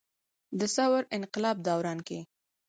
د 0.59 0.61
ثور 0.75 1.01
انقلاب 1.17 1.57
دوران 1.67 1.99
کښې 2.07 2.19